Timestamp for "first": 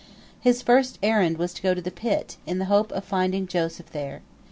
0.63-0.97